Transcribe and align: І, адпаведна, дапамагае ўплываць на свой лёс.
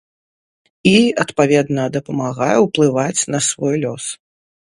І, 0.67 0.93
адпаведна, 1.23 1.83
дапамагае 1.97 2.57
ўплываць 2.65 3.27
на 3.35 3.39
свой 3.49 3.75
лёс. 3.87 4.05